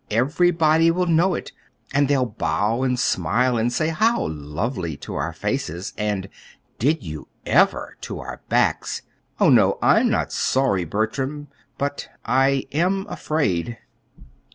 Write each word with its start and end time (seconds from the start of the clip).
Everybody 0.09 0.89
will 0.89 1.05
know 1.05 1.35
it. 1.35 1.51
And 1.93 2.07
they'll 2.07 2.25
bow 2.25 2.81
and 2.81 2.99
smile 2.99 3.55
and 3.55 3.71
say 3.71 3.89
'How 3.89 4.25
lovely!' 4.29 4.97
to 4.97 5.13
our 5.13 5.31
faces, 5.31 5.93
and 5.95 6.27
'Did 6.79 7.03
you 7.03 7.27
ever?' 7.45 7.97
to 8.01 8.19
our 8.19 8.41
backs. 8.49 9.03
Oh, 9.39 9.51
no, 9.51 9.77
I'm 9.79 10.09
not 10.09 10.31
sorry, 10.33 10.85
Bertram; 10.85 11.49
but 11.77 12.09
I 12.25 12.65
am 12.73 13.05
afraid." 13.09 13.77